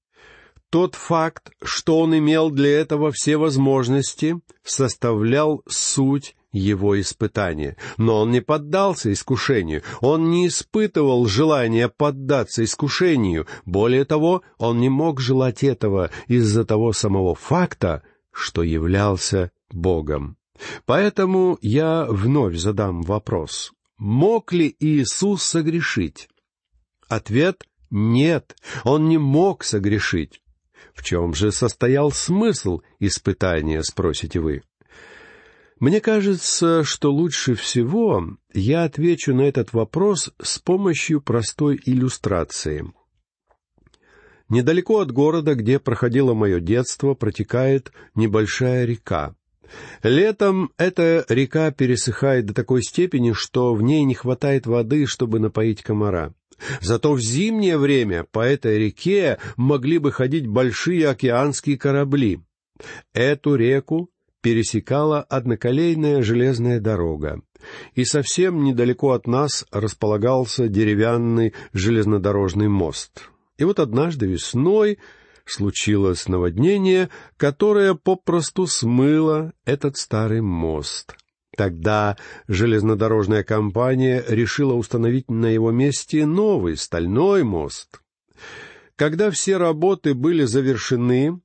Тот 0.70 0.94
факт, 0.96 1.52
что 1.64 2.00
он 2.00 2.16
имел 2.18 2.52
для 2.52 2.80
этого 2.80 3.12
все 3.12 3.38
возможности, 3.38 4.40
составлял 4.64 5.64
суть 5.68 6.36
его 6.52 7.00
испытание. 7.00 7.78
Но 7.98 8.22
он 8.22 8.32
не 8.32 8.42
поддался 8.42 9.12
искушению, 9.12 9.84
он 10.02 10.30
не 10.30 10.48
испытывал 10.48 11.26
желания 11.28 11.90
поддаться 11.90 12.64
искушению. 12.64 13.48
Более 13.66 14.06
того, 14.06 14.42
он 14.58 14.80
не 14.80 14.90
мог 14.90 15.20
желать 15.20 15.64
этого 15.64 16.12
из-за 16.28 16.66
того 16.66 16.94
самого 16.94 17.36
факта, 17.36 18.04
что 18.32 18.64
являлся 18.64 19.52
Богом. 19.72 20.38
Поэтому 20.86 21.58
я 21.62 22.06
вновь 22.10 22.56
задам 22.56 23.02
вопрос. 23.02 23.72
Мог 23.98 24.54
ли 24.54 24.76
Иисус 24.80 25.44
согрешить? 25.44 26.30
Ответ— 27.08 27.64
нет, 27.92 28.56
он 28.84 29.10
не 29.10 29.18
мог 29.18 29.64
согрешить. 29.64 30.42
В 30.94 31.04
чем 31.04 31.34
же 31.34 31.52
состоял 31.52 32.12
смысл 32.12 32.82
испытания, 33.00 33.82
спросите 33.84 34.40
вы? 34.40 34.62
Мне 35.80 36.02
кажется, 36.02 36.84
что 36.84 37.12
лучше 37.12 37.56
всего 37.56 38.38
я 38.54 38.84
отвечу 38.84 39.34
на 39.34 39.44
этот 39.44 39.72
вопрос 39.72 40.32
с 40.42 40.60
помощью 40.60 41.22
простой 41.22 41.80
иллюстрации. 41.86 42.92
Недалеко 44.50 45.00
от 45.00 45.12
города, 45.12 45.56
где 45.56 45.80
проходило 45.80 46.34
мое 46.34 46.60
детство, 46.60 47.14
протекает 47.14 47.94
небольшая 48.14 48.86
река. 48.86 49.36
Летом 50.04 50.72
эта 50.78 51.24
река 51.30 51.72
пересыхает 51.72 52.48
до 52.48 52.54
такой 52.54 52.82
степени, 52.82 53.32
что 53.32 53.74
в 53.74 53.82
ней 53.82 54.04
не 54.04 54.16
хватает 54.16 54.66
воды, 54.66 55.06
чтобы 55.06 55.40
напоить 55.40 55.84
комара. 55.84 56.34
Зато 56.82 57.14
в 57.14 57.22
зимнее 57.22 57.78
время 57.78 58.26
по 58.32 58.40
этой 58.40 58.80
реке 58.80 59.38
могли 59.56 59.98
бы 59.98 60.12
ходить 60.12 60.48
большие 60.48 61.08
океанские 61.08 61.78
корабли. 61.78 62.42
Эту 63.14 63.56
реку 63.56 64.10
пересекала 64.42 65.22
одноколейная 65.22 66.22
железная 66.22 66.80
дорога, 66.80 67.42
и 67.94 68.06
совсем 68.06 68.64
недалеко 68.64 69.12
от 69.12 69.28
нас 69.28 69.66
располагался 69.72 70.68
деревянный 70.68 71.54
железнодорожный 71.74 72.68
мост. 72.68 73.30
И 73.58 73.64
вот 73.64 73.80
однажды 73.80 74.28
весной 74.28 75.00
случилось 75.46 76.28
наводнение, 76.28 77.10
которое 77.38 77.96
попросту 77.96 78.68
смыло 78.68 79.54
этот 79.66 79.98
старый 79.98 80.42
мост. 80.42 81.16
Тогда 81.58 82.16
железнодорожная 82.48 83.44
компания 83.44 84.24
решила 84.28 84.74
установить 84.76 85.30
на 85.30 85.48
его 85.48 85.72
месте 85.72 86.26
новый 86.26 86.78
стальной 86.78 87.44
мост. 87.44 88.00
Когда 88.96 89.30
все 89.32 89.58
работы 89.58 90.14
были 90.14 90.46
завершены, 90.46 91.42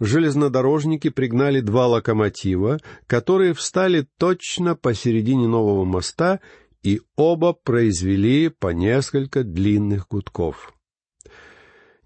железнодорожники 0.00 1.10
пригнали 1.10 1.60
два 1.60 1.86
локомотива, 1.86 2.80
которые 3.06 3.54
встали 3.54 4.06
точно 4.18 4.74
посередине 4.74 5.46
нового 5.46 5.84
моста, 5.84 6.40
и 6.82 7.02
оба 7.16 7.52
произвели 7.52 8.48
по 8.48 8.68
несколько 8.68 9.44
длинных 9.44 10.08
гудков. 10.08 10.72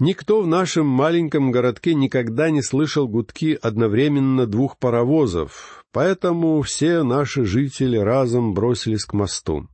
Никто 0.01 0.43
в 0.43 0.47
нашем 0.49 0.87
маленьком 0.87 1.53
городке 1.53 1.95
никогда 1.95 2.51
не 2.51 2.63
слышал 2.63 3.07
гудки 3.07 3.57
одновременно 3.63 4.47
двух 4.47 4.77
паровозов, 4.77 5.85
поэтому 5.93 6.61
все 6.63 7.05
наши 7.05 7.45
жители 7.45 7.97
разом 7.97 8.55
бросились 8.55 9.05
к 9.05 9.13
мосту. 9.13 9.69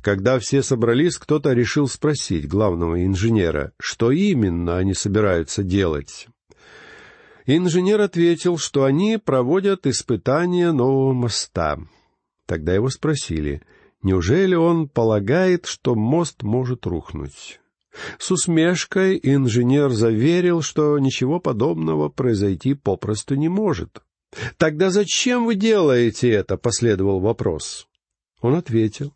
Когда 0.00 0.38
все 0.40 0.62
собрались, 0.62 1.16
кто-то 1.16 1.52
решил 1.52 1.86
спросить 1.86 2.48
главного 2.48 3.04
инженера, 3.04 3.72
что 3.80 4.10
именно 4.10 4.76
они 4.78 4.94
собираются 4.94 5.62
делать. 5.62 6.26
Инженер 7.46 8.00
ответил, 8.00 8.56
что 8.56 8.84
они 8.84 9.18
проводят 9.18 9.86
испытания 9.86 10.72
нового 10.72 11.12
моста. 11.12 11.78
Тогда 12.46 12.74
его 12.74 12.88
спросили, 12.88 13.62
неужели 14.02 14.54
он 14.54 14.88
полагает, 14.88 15.66
что 15.66 15.94
мост 15.94 16.42
может 16.42 16.86
рухнуть. 16.86 17.60
С 18.18 18.30
усмешкой 18.30 19.20
инженер 19.22 19.90
заверил, 19.90 20.62
что 20.62 20.98
ничего 20.98 21.40
подобного 21.40 22.08
произойти 22.08 22.74
попросту 22.74 23.34
не 23.34 23.48
может. 23.48 24.02
«Тогда 24.56 24.90
зачем 24.90 25.44
вы 25.44 25.56
делаете 25.56 26.30
это?»— 26.30 26.56
последовал 26.58 27.20
вопрос. 27.20 27.86
Он 28.40 28.54
ответил, 28.54 29.14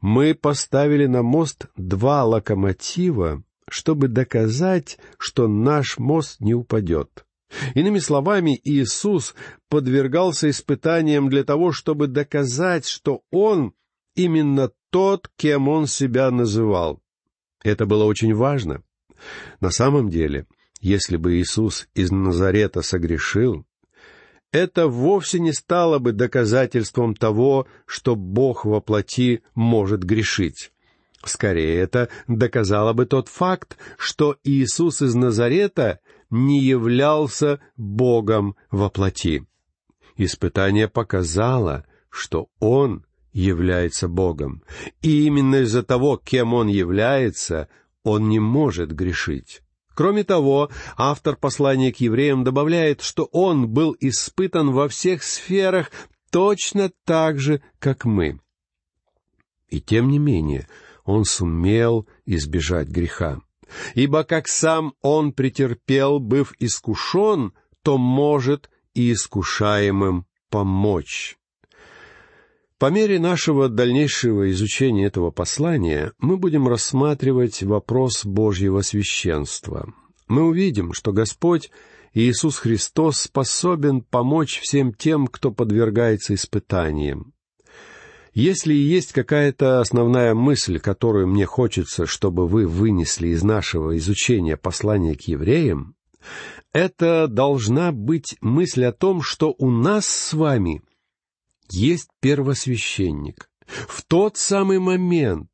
«Мы 0.00 0.34
поставили 0.34 1.06
на 1.06 1.22
мост 1.22 1.66
два 1.76 2.24
локомотива, 2.24 3.42
чтобы 3.68 4.08
доказать, 4.08 4.98
что 5.18 5.48
наш 5.48 5.98
мост 5.98 6.40
не 6.40 6.54
упадет. 6.54 7.23
Иными 7.74 7.98
словами, 7.98 8.60
Иисус 8.64 9.34
подвергался 9.68 10.50
испытаниям 10.50 11.28
для 11.28 11.44
того, 11.44 11.72
чтобы 11.72 12.06
доказать, 12.06 12.86
что 12.86 13.22
Он 13.30 13.74
именно 14.14 14.70
тот, 14.90 15.30
кем 15.36 15.68
Он 15.68 15.86
себя 15.86 16.30
называл. 16.30 17.00
Это 17.62 17.86
было 17.86 18.04
очень 18.04 18.34
важно. 18.34 18.82
На 19.60 19.70
самом 19.70 20.10
деле, 20.10 20.46
если 20.80 21.16
бы 21.16 21.36
Иисус 21.36 21.88
из 21.94 22.10
Назарета 22.10 22.82
согрешил, 22.82 23.64
это 24.52 24.86
вовсе 24.86 25.40
не 25.40 25.52
стало 25.52 25.98
бы 25.98 26.12
доказательством 26.12 27.14
того, 27.14 27.66
что 27.86 28.14
Бог 28.14 28.64
во 28.64 28.80
плоти 28.80 29.42
может 29.54 30.04
грешить. 30.04 30.70
Скорее, 31.24 31.80
это 31.80 32.08
доказало 32.28 32.92
бы 32.92 33.06
тот 33.06 33.28
факт, 33.28 33.76
что 33.96 34.36
Иисус 34.44 35.02
из 35.02 35.14
Назарета 35.14 36.00
не 36.30 36.60
являлся 36.60 37.60
Богом 37.76 38.56
во 38.70 38.90
плоти. 38.90 39.46
Испытание 40.16 40.88
показало, 40.88 41.84
что 42.10 42.48
Он 42.60 43.04
является 43.32 44.08
Богом, 44.08 44.62
и 45.02 45.26
именно 45.26 45.56
из-за 45.62 45.82
того, 45.82 46.16
кем 46.16 46.54
Он 46.54 46.68
является, 46.68 47.68
Он 48.04 48.28
не 48.28 48.38
может 48.38 48.92
грешить. 48.92 49.62
Кроме 49.94 50.24
того, 50.24 50.70
автор 50.96 51.36
послания 51.36 51.92
к 51.92 51.98
евреям 51.98 52.42
добавляет, 52.42 53.00
что 53.00 53.28
он 53.30 53.68
был 53.68 53.96
испытан 54.00 54.72
во 54.72 54.88
всех 54.88 55.22
сферах 55.22 55.90
точно 56.30 56.90
так 57.04 57.38
же, 57.38 57.62
как 57.78 58.04
мы. 58.04 58.40
И 59.68 59.80
тем 59.80 60.08
не 60.08 60.18
менее, 60.18 60.68
он 61.04 61.24
сумел 61.24 62.08
избежать 62.26 62.88
греха. 62.88 63.40
Ибо 63.94 64.24
как 64.24 64.48
сам 64.48 64.94
он 65.02 65.32
претерпел, 65.32 66.18
быв 66.18 66.54
искушен, 66.58 67.52
то 67.82 67.98
может 67.98 68.70
и 68.94 69.12
искушаемым 69.12 70.26
помочь. 70.50 71.36
По 72.78 72.90
мере 72.90 73.18
нашего 73.18 73.68
дальнейшего 73.68 74.50
изучения 74.50 75.06
этого 75.06 75.30
послания 75.30 76.12
мы 76.18 76.36
будем 76.36 76.68
рассматривать 76.68 77.62
вопрос 77.62 78.24
Божьего 78.24 78.80
священства. 78.82 79.92
Мы 80.26 80.42
увидим, 80.42 80.92
что 80.92 81.12
Господь 81.12 81.70
Иисус 82.14 82.58
Христос 82.58 83.20
способен 83.20 84.00
помочь 84.00 84.60
всем 84.60 84.94
тем, 84.94 85.26
кто 85.26 85.50
подвергается 85.50 86.34
испытаниям. 86.34 87.33
Если 88.34 88.74
есть 88.74 89.12
какая-то 89.12 89.80
основная 89.80 90.34
мысль, 90.34 90.80
которую 90.80 91.28
мне 91.28 91.46
хочется, 91.46 92.04
чтобы 92.04 92.48
вы 92.48 92.66
вынесли 92.66 93.28
из 93.28 93.44
нашего 93.44 93.96
изучения 93.96 94.56
послания 94.56 95.14
к 95.14 95.22
евреям, 95.22 95.94
это 96.72 97.28
должна 97.28 97.92
быть 97.92 98.36
мысль 98.40 98.86
о 98.86 98.92
том, 98.92 99.22
что 99.22 99.54
у 99.56 99.70
нас 99.70 100.06
с 100.06 100.32
вами 100.32 100.82
есть 101.70 102.08
первосвященник. 102.20 103.48
В 103.66 104.02
тот 104.02 104.36
самый 104.36 104.80
момент 104.80 105.48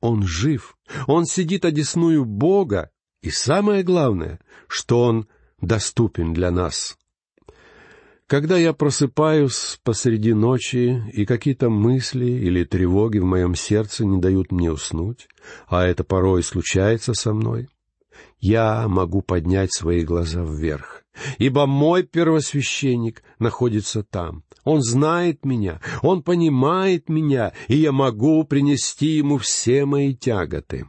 он 0.00 0.22
жив, 0.22 0.76
он 1.08 1.26
сидит 1.26 1.64
одесную 1.64 2.24
Бога, 2.24 2.92
и 3.22 3.30
самое 3.30 3.82
главное, 3.82 4.38
что 4.68 5.02
он 5.02 5.26
доступен 5.60 6.32
для 6.32 6.52
нас. 6.52 6.96
Когда 8.30 8.56
я 8.56 8.72
просыпаюсь 8.72 9.80
посреди 9.82 10.34
ночи, 10.34 11.02
и 11.12 11.26
какие-то 11.26 11.68
мысли 11.68 12.26
или 12.26 12.62
тревоги 12.62 13.18
в 13.18 13.24
моем 13.24 13.56
сердце 13.56 14.06
не 14.06 14.20
дают 14.20 14.52
мне 14.52 14.70
уснуть, 14.70 15.26
а 15.66 15.84
это 15.84 16.04
порой 16.04 16.44
случается 16.44 17.12
со 17.12 17.34
мной, 17.34 17.66
я 18.38 18.86
могу 18.86 19.20
поднять 19.20 19.74
свои 19.74 20.04
глаза 20.04 20.44
вверх, 20.44 21.02
ибо 21.38 21.66
мой 21.66 22.04
первосвященник 22.04 23.24
находится 23.40 24.04
там. 24.04 24.44
Он 24.62 24.80
знает 24.80 25.44
меня, 25.44 25.80
он 26.00 26.22
понимает 26.22 27.08
меня, 27.08 27.52
и 27.66 27.78
я 27.78 27.90
могу 27.90 28.44
принести 28.44 29.06
ему 29.06 29.38
все 29.38 29.86
мои 29.86 30.14
тяготы. 30.14 30.86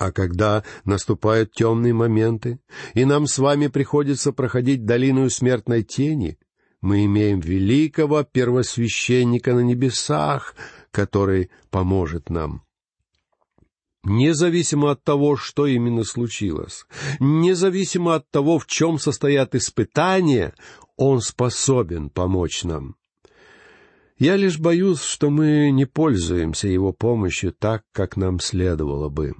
А 0.00 0.12
когда 0.12 0.64
наступают 0.86 1.52
темные 1.52 1.92
моменты, 1.92 2.58
и 2.94 3.04
нам 3.04 3.26
с 3.26 3.36
вами 3.36 3.66
приходится 3.66 4.32
проходить 4.32 4.86
долину 4.86 5.28
смертной 5.28 5.82
тени, 5.82 6.38
мы 6.80 7.04
имеем 7.04 7.40
великого 7.40 8.22
первосвященника 8.22 9.52
на 9.52 9.60
небесах, 9.60 10.54
который 10.90 11.50
поможет 11.68 12.30
нам. 12.30 12.62
Независимо 14.02 14.92
от 14.92 15.04
того, 15.04 15.36
что 15.36 15.66
именно 15.66 16.04
случилось, 16.04 16.86
независимо 17.18 18.14
от 18.14 18.30
того, 18.30 18.58
в 18.58 18.66
чем 18.66 18.98
состоят 18.98 19.54
испытания, 19.54 20.54
Он 20.96 21.20
способен 21.20 22.08
помочь 22.08 22.64
нам. 22.64 22.96
Я 24.18 24.36
лишь 24.36 24.58
боюсь, 24.58 25.02
что 25.02 25.28
мы 25.28 25.70
не 25.70 25.84
пользуемся 25.84 26.68
Его 26.68 26.94
помощью 26.94 27.52
так, 27.52 27.82
как 27.92 28.16
нам 28.16 28.40
следовало 28.40 29.10
бы. 29.10 29.34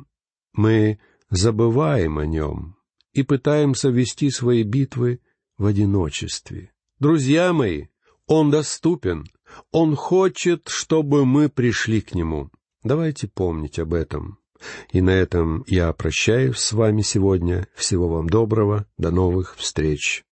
Мы 0.61 0.99
забываем 1.31 2.19
о 2.19 2.27
нем 2.27 2.77
и 3.15 3.23
пытаемся 3.23 3.89
вести 3.89 4.29
свои 4.29 4.63
битвы 4.63 5.21
в 5.57 5.65
одиночестве. 5.65 6.71
Друзья 6.99 7.55
мои, 7.55 7.87
он 8.27 8.51
доступен, 8.51 9.25
он 9.73 9.97
хочет, 9.97 10.69
чтобы 10.69 11.25
мы 11.25 11.49
пришли 11.49 12.03
к 12.03 12.15
нему. 12.15 12.51
Давайте 12.85 13.27
помнить 13.27 13.79
об 13.79 13.95
этом. 13.95 14.39
И 14.93 15.01
на 15.01 15.13
этом 15.13 15.65
я 15.67 15.91
прощаюсь 15.95 16.59
с 16.59 16.73
вами 16.73 17.01
сегодня. 17.01 17.67
Всего 17.75 18.11
вам 18.11 18.29
доброго. 18.29 18.87
До 18.99 19.11
новых 19.11 19.57
встреч. 19.57 20.27